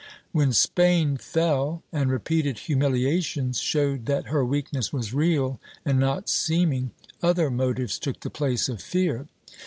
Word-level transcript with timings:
When 0.31 0.51
Spain 0.51 1.15
fell, 1.17 1.83
and 1.91 2.09
repeated 2.09 2.57
humiliations 2.57 3.59
showed 3.59 4.07
that 4.07 4.29
her 4.29 4.43
weakness 4.43 4.91
was 4.91 5.13
real 5.13 5.59
and 5.85 5.99
not 5.99 6.27
seeming, 6.27 6.89
other 7.21 7.51
motives 7.51 7.99
took 7.99 8.21
the 8.21 8.31
place 8.31 8.67
of 8.67 8.81
fear. 8.81 9.27